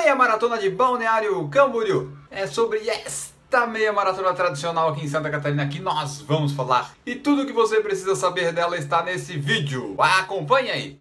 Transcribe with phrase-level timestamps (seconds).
[0.00, 2.16] meia maratona de Balneário Camboriú.
[2.30, 6.94] É sobre esta meia maratona tradicional aqui em Santa Catarina que nós vamos falar.
[7.04, 9.94] E tudo o que você precisa saber dela está nesse vídeo.
[9.98, 10.98] Acompanhe aí.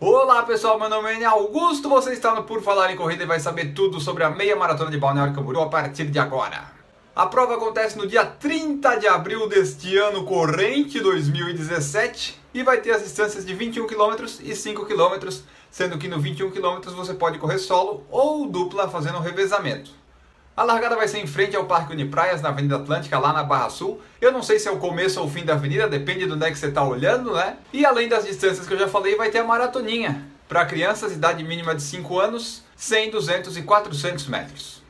[0.00, 3.40] Olá pessoal, meu nome é Augusto, você está no Por Falar em Corrida e vai
[3.40, 6.75] saber tudo sobre a meia maratona de Balneário Camboriú a partir de agora.
[7.16, 12.90] A prova acontece no dia 30 de abril deste ano corrente 2017 e vai ter
[12.90, 15.26] as distâncias de 21 km e 5 km,
[15.70, 19.92] sendo que no 21 km você pode correr solo ou dupla fazendo um revezamento.
[20.54, 23.70] A largada vai ser em frente ao Parque Unipraias, na Avenida Atlântica, lá na Barra
[23.70, 23.98] Sul.
[24.20, 26.44] Eu não sei se é o começo ou o fim da avenida, depende de onde
[26.44, 27.56] é que você está olhando, né?
[27.72, 30.22] E além das distâncias que eu já falei, vai ter a maratoninha.
[30.46, 34.85] Para crianças, idade mínima de 5 anos, 100, 200 e 400 metros.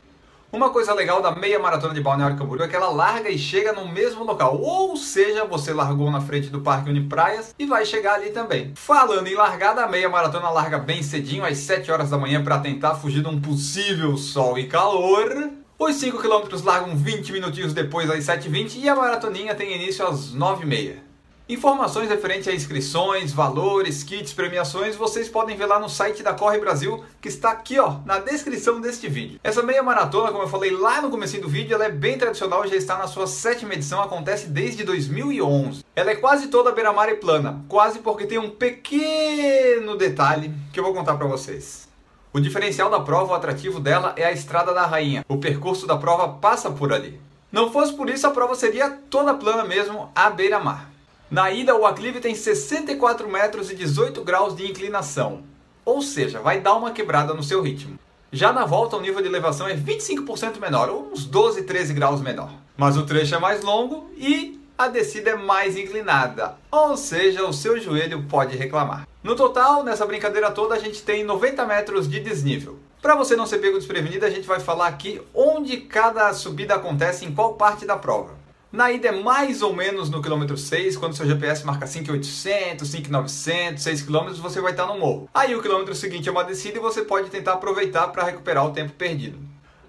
[0.52, 3.72] Uma coisa legal da meia maratona de Balneário Camboriú é que ela larga e chega
[3.72, 4.56] no mesmo local.
[4.60, 8.72] Ou seja, você largou na frente do Parque Unipraias e vai chegar ali também.
[8.76, 12.60] Falando em largada, a meia maratona larga bem cedinho, às 7 horas da manhã, para
[12.60, 15.50] tentar fugir de um possível sol e calor.
[15.78, 20.32] Os 5 km largam 20 minutinhos depois, às 7h20, e a maratoninha tem início às
[20.32, 21.05] 9h30.
[21.48, 26.58] Informações referentes a inscrições, valores, kits, premiações, vocês podem ver lá no site da Corre
[26.58, 29.38] Brasil, que está aqui ó, na descrição deste vídeo.
[29.44, 32.66] Essa meia maratona, como eu falei lá no começo do vídeo, ela é bem tradicional,
[32.66, 35.84] já está na sua sétima edição, acontece desde 2011.
[35.94, 40.84] Ela é quase toda beira-mar e plana, quase porque tem um pequeno detalhe que eu
[40.84, 41.88] vou contar para vocês.
[42.32, 45.24] O diferencial da prova, o atrativo dela, é a Estrada da Rainha.
[45.28, 47.20] O percurso da prova passa por ali.
[47.52, 50.95] Não fosse por isso, a prova seria toda plana mesmo, à beira-mar.
[51.28, 55.42] Na ida, o aclive tem 64 metros e 18 graus de inclinação,
[55.84, 57.98] ou seja, vai dar uma quebrada no seu ritmo.
[58.30, 62.20] Já na volta, o nível de elevação é 25% menor, ou uns 12, 13 graus
[62.20, 62.52] menor.
[62.76, 67.52] Mas o trecho é mais longo e a descida é mais inclinada, ou seja, o
[67.52, 69.08] seu joelho pode reclamar.
[69.20, 72.78] No total, nessa brincadeira toda, a gente tem 90 metros de desnível.
[73.02, 77.24] Para você não ser pego desprevenido, a gente vai falar aqui onde cada subida acontece
[77.24, 78.45] em qual parte da prova.
[78.76, 83.82] Na ida é mais ou menos no quilômetro 6, quando seu GPS marca 5,800, 5,900,
[83.82, 85.30] 6 km, você vai estar no morro.
[85.32, 88.72] Aí o quilômetro seguinte é uma descida e você pode tentar aproveitar para recuperar o
[88.72, 89.38] tempo perdido.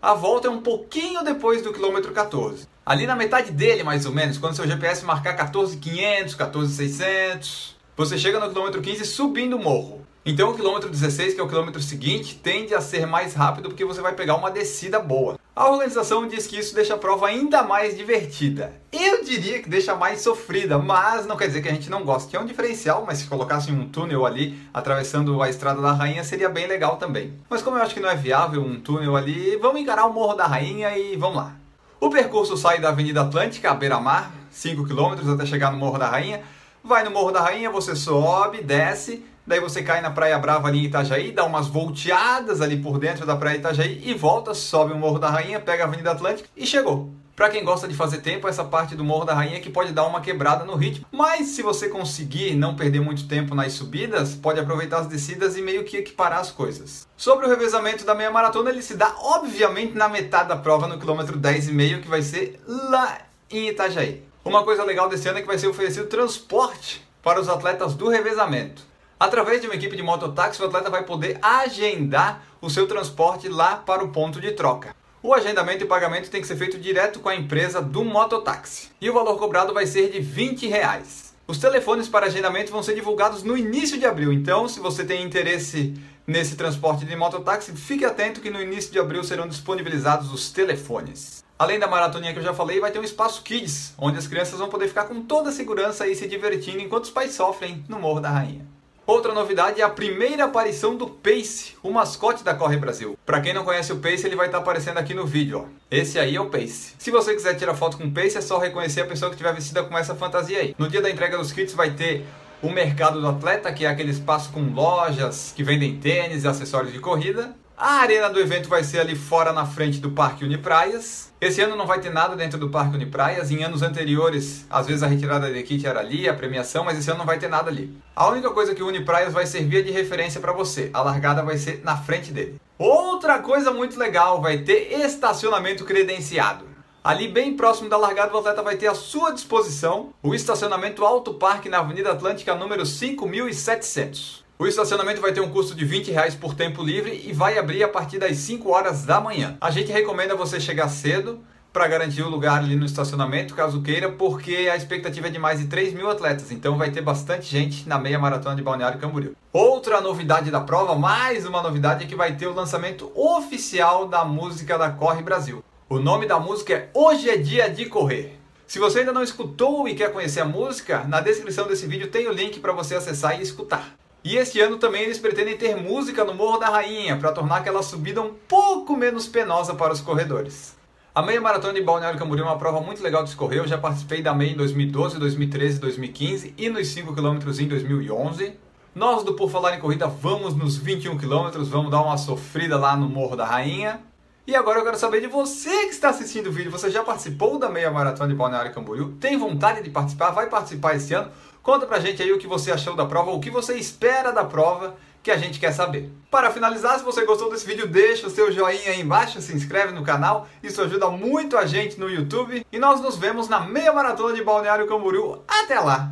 [0.02, 2.66] A volta é um pouquinho depois do quilômetro 14.
[2.86, 8.40] Ali na metade dele, mais ou menos, quando seu GPS marcar 14,500, 14,600, você chega
[8.40, 10.08] no quilômetro 15 subindo o morro.
[10.26, 13.84] Então o quilômetro 16, que é o quilômetro seguinte, tende a ser mais rápido porque
[13.84, 15.37] você vai pegar uma descida boa.
[15.58, 18.80] A organização diz que isso deixa a prova ainda mais divertida.
[18.92, 22.36] Eu diria que deixa mais sofrida, mas não quer dizer que a gente não goste.
[22.36, 26.48] É um diferencial, mas se colocasse um túnel ali atravessando a Estrada da Rainha seria
[26.48, 27.34] bem legal também.
[27.50, 30.36] Mas como eu acho que não é viável um túnel ali, vamos encarar o Morro
[30.36, 31.56] da Rainha e vamos lá.
[32.00, 36.44] O percurso sai da Avenida Atlântica, beira-mar, 5 km até chegar no Morro da Rainha.
[36.84, 40.80] Vai no Morro da Rainha, você sobe, desce, daí você cai na Praia Brava ali
[40.80, 44.98] em Itajaí, dá umas volteadas ali por dentro da Praia Itajaí e volta, sobe o
[44.98, 47.14] Morro da Rainha, pega a Avenida Atlântica e chegou.
[47.38, 50.08] Para quem gosta de fazer tempo, essa parte do Morro da Rainha que pode dar
[50.08, 51.06] uma quebrada no ritmo.
[51.12, 55.62] Mas se você conseguir não perder muito tempo nas subidas, pode aproveitar as descidas e
[55.62, 57.08] meio que equiparar as coisas.
[57.16, 60.98] Sobre o revezamento da meia maratona, ele se dá obviamente na metade da prova, no
[60.98, 63.20] quilômetro 10,5, que vai ser lá
[63.52, 64.24] em Itajaí.
[64.44, 68.10] Uma coisa legal desse ano é que vai ser oferecido transporte para os atletas do
[68.10, 68.82] revezamento.
[69.20, 73.76] Através de uma equipe de mototáxi, o atleta vai poder agendar o seu transporte lá
[73.76, 74.96] para o ponto de troca.
[75.24, 78.90] O agendamento e pagamento tem que ser feito direto com a empresa do mototáxi.
[79.02, 81.34] E o valor cobrado vai ser de 20 reais.
[81.48, 85.24] Os telefones para agendamento vão ser divulgados no início de abril, então se você tem
[85.24, 85.96] interesse
[86.28, 91.44] nesse transporte de mototáxi, fique atento que no início de abril serão disponibilizados os telefones.
[91.58, 94.60] Além da maratoninha que eu já falei, vai ter um espaço Kids, onde as crianças
[94.60, 98.00] vão poder ficar com toda a segurança e se divertindo enquanto os pais sofrem no
[98.00, 98.77] Morro da Rainha.
[99.08, 103.18] Outra novidade é a primeira aparição do Pace, o mascote da Corre Brasil.
[103.26, 105.60] Para quem não conhece o Pace, ele vai estar tá aparecendo aqui no vídeo.
[105.60, 105.66] Ó.
[105.90, 106.94] Esse aí é o Pace.
[106.98, 109.54] Se você quiser tirar foto com o Pace, é só reconhecer a pessoa que estiver
[109.54, 110.76] vestida com essa fantasia aí.
[110.78, 112.26] No dia da entrega dos kits vai ter
[112.62, 116.92] o mercado do atleta, que é aquele espaço com lojas que vendem tênis e acessórios
[116.92, 117.56] de corrida.
[117.80, 121.32] A arena do evento vai ser ali fora na frente do Parque Unipraias.
[121.40, 123.52] Esse ano não vai ter nada dentro do Parque Unipraias.
[123.52, 127.08] Em anos anteriores, às vezes a retirada de kit era ali, a premiação, mas esse
[127.12, 127.96] ano não vai ter nada ali.
[128.16, 130.90] A única coisa que o Unipraias vai servir é de referência para você.
[130.92, 132.60] A largada vai ser na frente dele.
[132.80, 136.66] Outra coisa muito legal, vai ter estacionamento credenciado.
[137.04, 141.36] Ali bem próximo da largada, o atleta vai ter à sua disposição o estacionamento Alto
[141.36, 144.47] Parque na Avenida Atlântica número 5700.
[144.60, 147.84] O estacionamento vai ter um custo de 20 reais por tempo livre e vai abrir
[147.84, 149.56] a partir das 5 horas da manhã.
[149.62, 151.40] A gente recomenda você chegar cedo
[151.72, 155.60] para garantir o lugar ali no estacionamento, caso queira, porque a expectativa é de mais
[155.60, 159.36] de 3 mil atletas, então vai ter bastante gente na meia maratona de Balneário Camboriú.
[159.54, 164.26] Outra novidade da prova, mais uma novidade, é que vai ter o lançamento oficial da
[164.26, 165.64] música da Corre Brasil.
[165.88, 168.40] O nome da música é Hoje é Dia de Correr.
[168.66, 172.28] Se você ainda não escutou e quer conhecer a música, na descrição desse vídeo tem
[172.28, 173.96] o link para você acessar e escutar.
[174.28, 177.82] E este ano também eles pretendem ter música no Morro da Rainha para tornar aquela
[177.82, 180.76] subida um pouco menos penosa para os corredores.
[181.16, 183.60] A meia maratona de Balneário Camboriú é uma prova muito legal de escorrer.
[183.60, 188.54] Eu já participei da meia em 2012, 2013, 2015 e nos 5 km em 2011.
[188.94, 192.98] Nós do Por Falar em Corrida vamos nos 21 km, vamos dar uma sofrida lá
[192.98, 194.02] no Morro da Rainha.
[194.48, 196.72] E agora eu quero saber de você que está assistindo o vídeo.
[196.72, 199.12] Você já participou da meia maratona de Balneário Camboriú?
[199.20, 200.32] Tem vontade de participar?
[200.32, 201.30] Vai participar esse ano?
[201.62, 204.46] Conta pra gente aí o que você achou da prova, o que você espera da
[204.46, 206.10] prova que a gente quer saber.
[206.32, 209.92] Para finalizar, se você gostou desse vídeo, deixa o seu joinha aí embaixo, se inscreve
[209.92, 212.66] no canal, isso ajuda muito a gente no YouTube.
[212.72, 215.44] E nós nos vemos na meia maratona de Balneário Camboriú.
[215.46, 216.10] Até lá!